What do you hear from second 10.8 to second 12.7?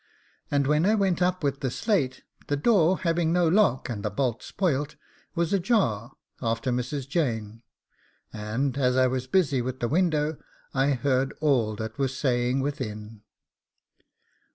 heard all that was saying